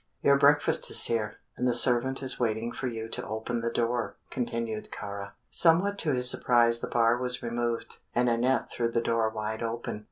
"Your 0.23 0.35
breakfast 0.35 0.89
is 0.89 1.03
here, 1.05 1.41
and 1.55 1.67
the 1.67 1.75
servant 1.75 2.23
is 2.23 2.39
waiting 2.39 2.71
for 2.71 2.87
you 2.87 3.07
to 3.09 3.23
open 3.27 3.61
the 3.61 3.69
door," 3.69 4.17
continued 4.31 4.89
Kāra. 4.91 5.33
Somewhat 5.51 5.99
to 5.99 6.11
his 6.13 6.27
surprise 6.27 6.79
the 6.79 6.87
bar 6.87 7.17
was 7.19 7.43
removed, 7.43 7.97
and 8.15 8.27
Aneth 8.27 8.71
threw 8.71 8.89
the 8.89 8.99
door 8.99 9.29
wide 9.29 9.61
open. 9.61 9.99